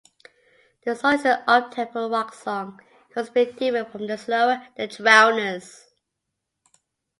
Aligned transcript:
The 0.83 0.95
song 0.95 1.13
is 1.13 1.25
an 1.25 1.43
up-tempo 1.45 2.09
rock 2.09 2.33
song; 2.33 2.79
considerably 3.13 3.53
different 3.53 3.91
from 3.91 4.07
the 4.07 4.17
slower 4.17 4.67
"The 4.75 4.87
Drowners". 4.87 5.89